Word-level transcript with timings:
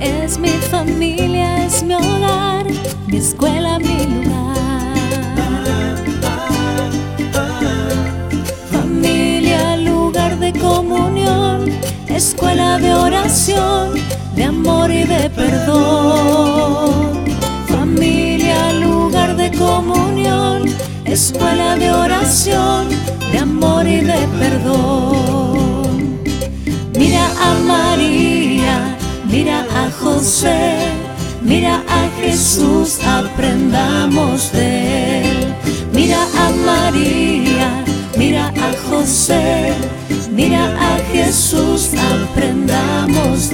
Es 0.00 0.38
mi 0.38 0.50
familia, 0.70 1.64
es 1.64 1.82
mi 1.82 1.94
hogar, 1.94 2.66
mi 3.06 3.16
escuela, 3.16 3.78
mi 3.78 4.06
lugar. 4.06 4.96
Familia, 8.70 9.76
lugar 9.76 10.38
de 10.38 10.52
comunión, 10.52 11.70
escuela 12.08 12.78
de 12.78 12.92
oración, 12.92 13.94
de 14.34 14.44
amor 14.44 14.90
y 14.90 15.04
de 15.04 15.30
perdón. 15.30 17.24
Familia, 17.68 18.72
lugar 18.72 19.36
de 19.36 19.50
comunión, 19.52 20.64
escuela 21.04 21.76
de 21.76 21.92
oración, 21.92 22.88
de 23.32 23.38
amor 23.38 23.86
y 23.86 24.00
de 24.00 24.28
perdón. 24.38 25.15
Mira 31.42 31.82
a 31.88 32.08
Jesús, 32.20 32.98
aprendamos 33.04 34.52
de 34.52 35.22
él. 35.22 35.54
Mira 35.92 36.18
a 36.36 36.50
María, 36.50 37.84
mira 38.18 38.48
a 38.48 38.88
José, 38.88 39.72
mira 40.30 40.74
a 40.78 40.98
Jesús, 41.12 41.90
aprendamos 41.94 43.45